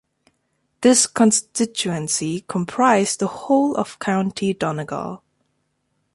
This 0.81 1.05
constituency 1.05 2.41
comprised 2.47 3.19
the 3.19 3.27
whole 3.27 3.75
of 3.75 3.99
County 3.99 4.51
Donegal. 4.51 5.21